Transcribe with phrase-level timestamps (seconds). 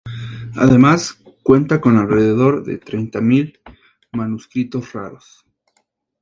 [0.55, 3.59] Además, cuenta con alrededor de treinta mil
[4.11, 5.45] manuscritos raros.